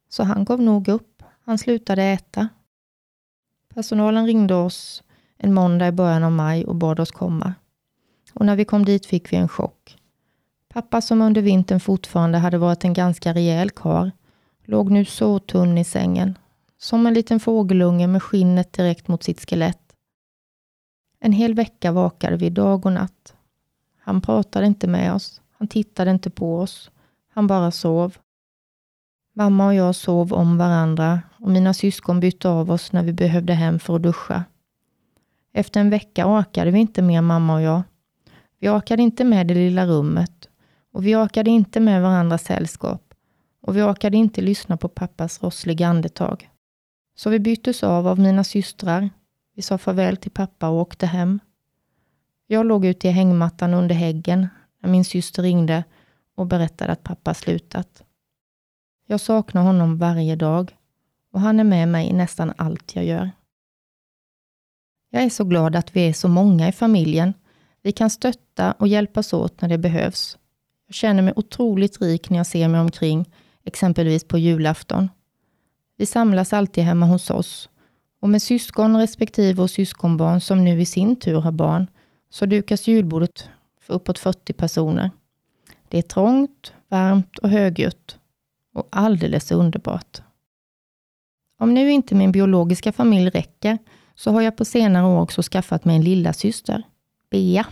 [0.08, 1.22] Så han gav nog upp.
[1.44, 2.48] Han slutade äta.
[3.74, 5.02] Personalen ringde oss
[5.36, 7.54] en måndag i början av maj och bad oss komma.
[8.34, 9.96] Och när vi kom dit fick vi en chock.
[10.68, 14.12] Pappa som under vintern fortfarande hade varit en ganska rejäl kar
[14.64, 16.38] låg nu så tunn i sängen
[16.78, 19.92] som en liten fågelunge med skinnet direkt mot sitt skelett.
[21.20, 23.34] En hel vecka vakade vi dag och natt.
[23.98, 25.40] Han pratade inte med oss.
[25.58, 26.90] Han tittade inte på oss.
[27.28, 28.16] Han bara sov.
[29.34, 33.54] Mamma och jag sov om varandra och mina syskon bytte av oss när vi behövde
[33.54, 34.44] hem för att duscha.
[35.52, 37.82] Efter en vecka orkade vi inte mer, mamma och jag.
[38.58, 40.48] Vi orkade inte med det lilla rummet
[40.92, 43.14] och vi orkade inte med varandras sällskap
[43.62, 46.50] och vi orkade inte lyssna på pappas rossliga andetag.
[47.16, 49.10] Så vi byttes av av mina systrar.
[49.54, 51.40] Vi sa farväl till pappa och åkte hem.
[52.46, 54.48] Jag låg ute i hängmattan under häggen
[54.82, 55.84] när min syster ringde
[56.34, 58.02] och berättade att pappa slutat.
[59.06, 60.76] Jag saknar honom varje dag
[61.32, 63.30] och han är med mig i nästan allt jag gör.
[65.10, 67.34] Jag är så glad att vi är så många i familjen.
[67.82, 70.38] Vi kan stötta och hjälpas åt när det behövs.
[70.86, 73.30] Jag känner mig otroligt rik när jag ser mig omkring,
[73.64, 75.08] exempelvis på julafton.
[75.96, 77.68] Vi samlas alltid hemma hos oss
[78.20, 81.86] och med syskon respektive och syskonbarn som nu i sin tur har barn,
[82.30, 83.48] så dukas julbordet
[83.80, 85.10] för uppåt 40 personer.
[85.88, 88.18] Det är trångt, varmt och högljutt
[88.74, 90.22] och alldeles underbart.
[91.60, 93.78] Om nu inte min biologiska familj räcker,
[94.14, 96.82] så har jag på senare år också skaffat mig en lilla syster,
[97.30, 97.66] Bea.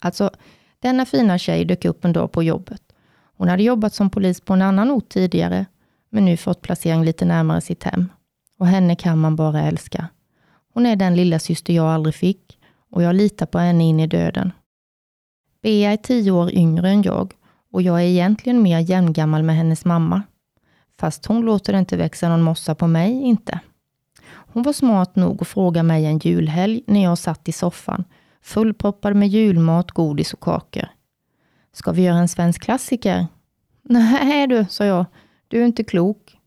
[0.00, 0.30] Alltså,
[0.78, 2.82] denna fina tjej dök upp en dag på jobbet.
[3.36, 5.66] Hon hade jobbat som polis på en annan ort tidigare,
[6.10, 8.12] men nu fått placering lite närmare sitt hem.
[8.58, 10.08] Och henne kan man bara älska.
[10.74, 12.58] Hon är den lilla syster jag aldrig fick
[12.90, 14.52] och jag litar på henne in i döden.
[15.62, 17.34] Bea är tio år yngre än jag
[17.72, 20.22] och jag är egentligen mer jämngammal med hennes mamma.
[21.00, 23.60] Fast hon låter det inte växa någon mossa på mig, inte.
[24.26, 28.04] Hon var smart nog att fråga mig en julhelg när jag satt i soffan,
[28.42, 30.88] fullproppad med julmat, godis och kakor.
[31.72, 33.26] Ska vi göra en svensk klassiker?
[33.82, 35.06] Nej du, sa jag.
[35.48, 36.38] Du är inte klok.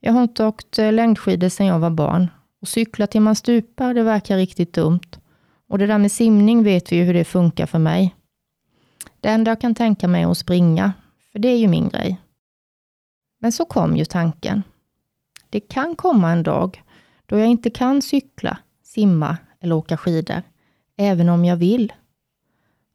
[0.00, 2.30] Jag har inte åkt eh, längdskidor sedan jag var barn.
[2.60, 5.18] Och cykla till man stupar, det verkar riktigt dumt.
[5.68, 8.14] Och det där med simning vet vi ju hur det funkar för mig.
[9.20, 10.92] Det enda jag kan tänka mig är att springa,
[11.32, 12.20] för det är ju min grej.
[13.44, 14.62] Men så kom ju tanken.
[15.50, 16.82] Det kan komma en dag
[17.26, 20.42] då jag inte kan cykla, simma eller åka skidor,
[20.96, 21.92] även om jag vill.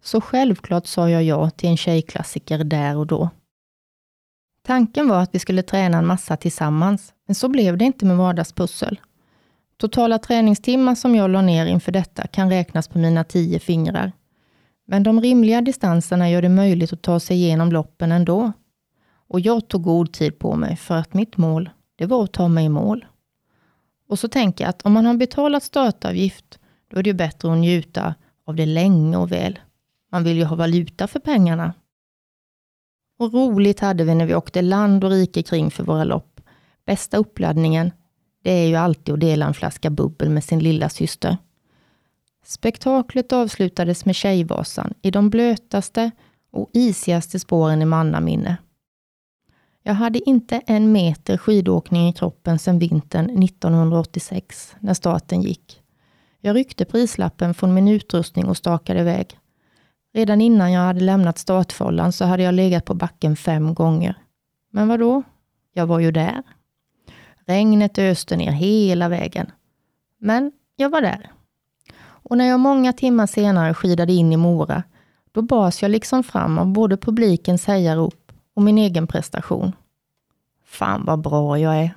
[0.03, 3.29] Så självklart sa jag ja till en tjejklassiker där och då.
[4.61, 8.17] Tanken var att vi skulle träna en massa tillsammans, men så blev det inte med
[8.17, 8.99] vardagspussel.
[9.77, 14.11] Totala träningstimmar som jag la ner inför detta kan räknas på mina tio fingrar.
[14.87, 18.51] Men de rimliga distanserna gör det möjligt att ta sig igenom loppen ändå.
[19.29, 22.47] Och jag tog god tid på mig för att mitt mål, det var att ta
[22.47, 23.05] mig i mål.
[24.07, 27.51] Och så tänker jag att om man har betalat startavgift, då är det ju bättre
[27.51, 28.15] att njuta
[28.45, 29.59] av det länge och väl.
[30.11, 31.73] Man vill ju ha valuta för pengarna.
[33.19, 36.41] Och roligt hade vi när vi åkte land och rike kring för våra lopp.
[36.85, 37.91] Bästa uppladdningen,
[38.43, 41.37] det är ju alltid att dela en flaska bubbel med sin lilla syster.
[42.45, 46.11] Spektaklet avslutades med Tjejvasan i de blötaste
[46.51, 48.57] och isigaste spåren i mannaminne.
[49.89, 55.81] Jag hade inte en meter skidåkning i kroppen sedan vintern 1986, när starten gick.
[56.41, 59.39] Jag ryckte prislappen från min utrustning och stakade iväg.
[60.13, 64.15] Redan innan jag hade lämnat startfållan så hade jag legat på backen fem gånger.
[64.71, 65.23] Men vad då?
[65.73, 66.43] Jag var ju där.
[67.45, 69.51] Regnet öste ner hela vägen.
[70.19, 71.31] Men jag var där.
[72.01, 74.83] Och när jag många timmar senare skidade in i Mora,
[75.31, 78.28] då bas jag liksom fram av både publikens hejarop
[78.59, 79.75] och min egen prestation.
[80.65, 81.95] Fan vad bra jag är.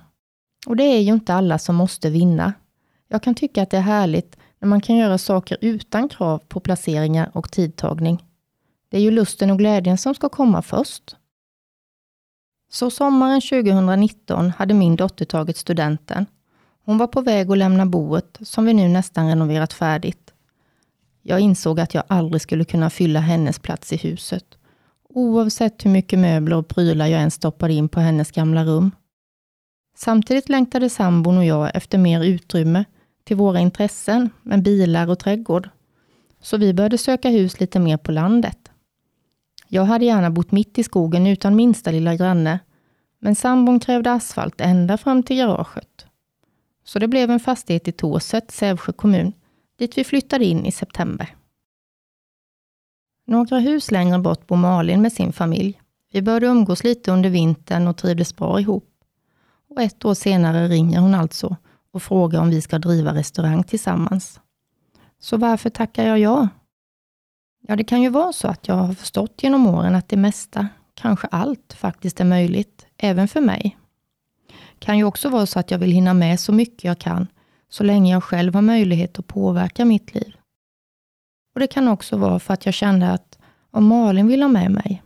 [0.67, 2.53] Och det är ju inte alla som måste vinna.
[3.09, 6.61] Jag kan tycka att det är härligt när man kan göra saker utan krav på
[6.61, 8.25] placeringar och tidtagning.
[8.89, 11.17] Det är ju lusten och glädjen som ska komma först.
[12.73, 16.27] Så sommaren 2019 hade min dotter tagit studenten.
[16.85, 20.33] Hon var på väg att lämna boet, som vi nu nästan renoverat färdigt.
[21.23, 24.59] Jag insåg att jag aldrig skulle kunna fylla hennes plats i huset,
[25.15, 28.91] oavsett hur mycket möbler och prylar jag än stoppade in på hennes gamla rum.
[29.97, 32.85] Samtidigt längtade sambon och jag efter mer utrymme
[33.25, 35.69] till våra intressen med bilar och trädgård.
[36.41, 38.59] Så vi började söka hus lite mer på landet.
[39.69, 42.59] Jag hade gärna bott mitt i skogen utan minsta lilla granne,
[43.19, 46.07] men sambon krävde asfalt ända fram till garaget.
[46.85, 49.33] Så det blev en fastighet i Tåset, Sävsjö kommun,
[49.79, 51.37] dit vi flyttade in i september.
[53.33, 55.81] Några hus längre bort bor Malin med sin familj.
[56.13, 58.89] Vi började umgås lite under vintern och trivdes bra ihop.
[59.71, 61.57] Och ett år senare ringer hon alltså
[61.93, 64.41] och frågar om vi ska driva restaurang tillsammans.
[65.21, 66.49] Så varför tackar jag ja?
[67.69, 70.69] Ja, det kan ju vara så att jag har förstått genom åren att det mesta,
[70.95, 73.77] kanske allt, faktiskt är möjligt, även för mig.
[74.79, 77.27] kan ju också vara så att jag vill hinna med så mycket jag kan,
[77.69, 80.37] så länge jag själv har möjlighet att påverka mitt liv.
[81.55, 83.39] Och Det kan också vara för att jag kände att
[83.71, 85.03] om Malin vill ha med mig,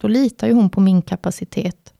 [0.00, 1.94] då litar ju hon på min kapacitet.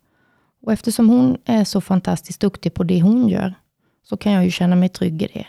[0.63, 3.55] Och eftersom hon är så fantastiskt duktig på det hon gör,
[4.03, 5.47] så kan jag ju känna mig trygg i det.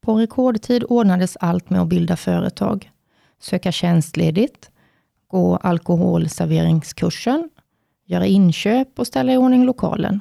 [0.00, 2.90] På rekordtid ordnades allt med att bilda företag,
[3.38, 4.70] söka tjänstledigt,
[5.28, 7.50] gå alkoholserveringskursen,
[8.04, 10.20] göra inköp och ställa i ordning lokalen.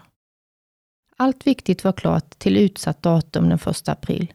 [1.18, 4.34] Allt viktigt var klart till utsatt datum den 1 april,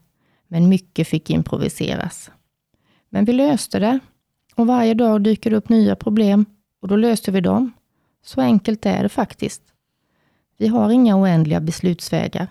[0.50, 2.30] men mycket fick improviseras.
[3.08, 3.98] Men vi löste det
[4.54, 6.44] Och varje dag dyker det upp nya problem
[6.80, 7.72] och då löser vi dem.
[8.22, 9.62] Så enkelt är det faktiskt.
[10.56, 12.48] Vi har inga oändliga beslutsvägar.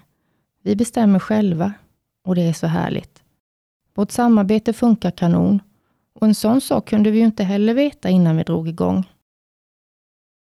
[0.63, 1.73] Vi bestämmer själva
[2.23, 3.23] och det är så härligt.
[3.95, 5.61] Vårt samarbete funkar kanon
[6.13, 9.09] och en sån sak kunde vi ju inte heller veta innan vi drog igång.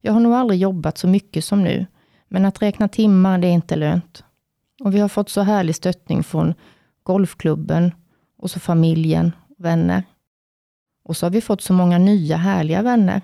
[0.01, 1.87] Jag har nog aldrig jobbat så mycket som nu,
[2.29, 4.25] men att räkna timmar, det är inte lönt.
[4.81, 6.55] Och vi har fått så härlig stöttning från
[7.03, 7.93] golfklubben
[8.39, 10.05] och så familjen och vänner.
[11.05, 13.23] Och så har vi fått så många nya härliga vänner.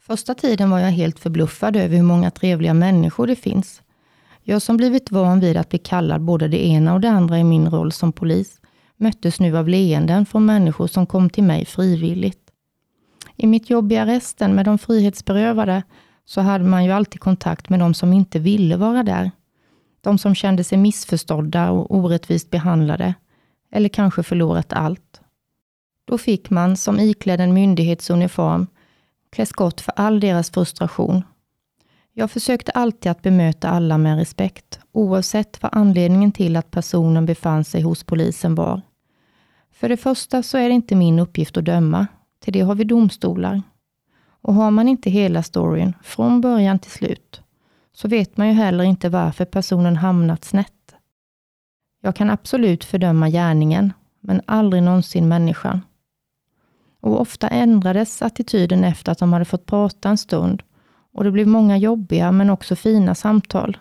[0.00, 3.82] Första tiden var jag helt förbluffad över hur många trevliga människor det finns.
[4.42, 7.44] Jag som blivit van vid att bli kallad både det ena och det andra i
[7.44, 8.60] min roll som polis,
[8.96, 12.50] möttes nu av leenden från människor som kom till mig frivilligt.
[13.36, 15.82] I mitt jobb i arresten med de frihetsberövade
[16.24, 19.30] så hade man ju alltid kontakt med de som inte ville vara där.
[20.00, 23.14] De som kände sig missförstådda och orättvist behandlade,
[23.72, 25.20] eller kanske förlorat allt.
[26.04, 28.66] Då fick man, som iklädd en myndighetsuniform,
[29.30, 31.22] klä skott för all deras frustration.
[32.12, 37.64] Jag försökte alltid att bemöta alla med respekt, oavsett vad anledningen till att personen befann
[37.64, 38.80] sig hos polisen var.
[39.72, 42.06] För det första så är det inte min uppgift att döma.
[42.44, 43.62] Till det har vi domstolar.
[44.42, 47.42] Och har man inte hela storyn, från början till slut,
[47.92, 50.94] så vet man ju heller inte varför personen hamnat snett.
[52.02, 55.80] Jag kan absolut fördöma gärningen, men aldrig någonsin människan.
[57.00, 60.62] Och ofta ändrades attityden efter att de hade fått prata en stund
[61.12, 63.78] och det blev många jobbiga men också fina samtal.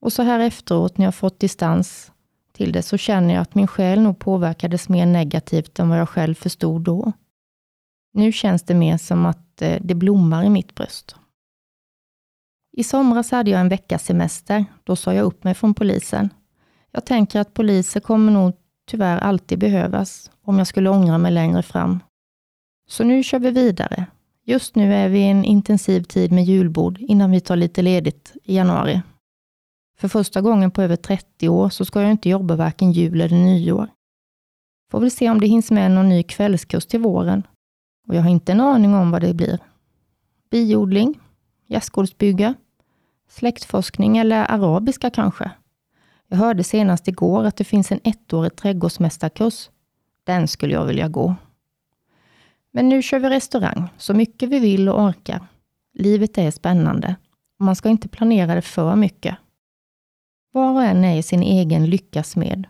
[0.00, 2.12] Och så här efteråt när jag fått distans
[2.52, 6.08] till det så känner jag att min själ nog påverkades mer negativt än vad jag
[6.08, 7.12] själv förstod då.
[8.12, 11.16] Nu känns det mer som att eh, det blommar i mitt bröst.
[12.78, 14.64] I somras hade jag en veckas semester.
[14.84, 16.30] Då sa jag upp mig från polisen.
[16.90, 18.54] Jag tänker att poliser kommer nog
[18.90, 22.00] tyvärr alltid behövas, om jag skulle ångra mig längre fram.
[22.88, 24.06] Så nu kör vi vidare.
[24.44, 28.32] Just nu är vi i en intensiv tid med julbord innan vi tar lite ledigt
[28.44, 29.02] i januari.
[30.00, 33.36] För första gången på över 30 år så ska jag inte jobba varken jul eller
[33.36, 33.88] nyår.
[34.90, 37.42] Får väl se om det hinns med någon ny kvällskurs till våren.
[38.08, 39.58] Och jag har inte en aning om vad det blir.
[40.50, 41.20] Biodling,
[41.66, 42.54] gästgårdsbygge,
[43.28, 45.50] släktforskning eller arabiska kanske.
[46.28, 49.70] Jag hörde senast igår att det finns en ettårig trädgårdsmästarkurs.
[50.24, 51.34] Den skulle jag vilja gå.
[52.70, 55.46] Men nu kör vi restaurang, så mycket vi vill och orkar.
[55.94, 57.16] Livet är spännande
[57.58, 59.36] och man ska inte planera det för mycket.
[60.52, 62.66] Var och en är sin egen lyckas med.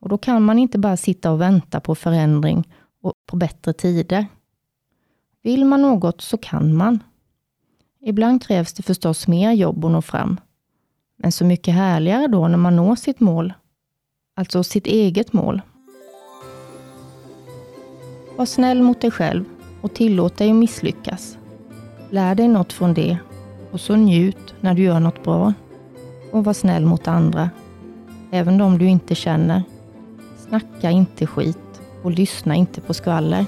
[0.00, 2.68] Och då kan man inte bara sitta och vänta på förändring
[3.02, 4.26] och på bättre tider.
[5.42, 7.02] Vill man något så kan man.
[8.06, 10.40] Ibland krävs det förstås mer jobb att nå fram.
[11.16, 13.52] Men så mycket härligare då när man når sitt mål.
[14.36, 15.60] Alltså sitt eget mål.
[18.36, 19.44] Var snäll mot dig själv
[19.80, 21.38] och tillåt dig att misslyckas.
[22.10, 23.18] Lär dig något från det
[23.72, 25.54] och så njut när du gör något bra.
[26.32, 27.50] Och var snäll mot andra,
[28.30, 29.62] även de du inte känner.
[30.48, 33.46] Snacka inte skit och lyssna inte på skvaller.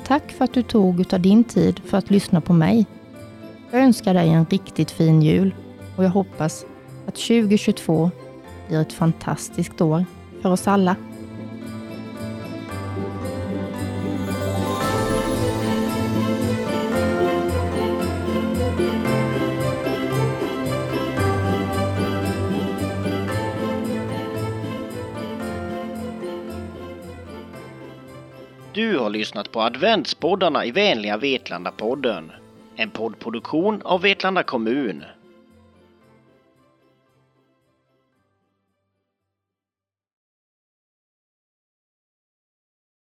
[0.00, 2.86] Tack för att du tog av din tid för att lyssna på mig.
[3.70, 5.54] Jag önskar dig en riktigt fin jul
[5.96, 6.64] och jag hoppas
[7.06, 8.10] att 2022
[8.68, 10.04] blir ett fantastiskt år
[10.42, 10.96] för oss alla.
[29.12, 32.30] Lyssnat på adventspoddarna i vänliga Vetlanda-podden.
[32.76, 35.04] En poddproduktion av Vetlanda kommun.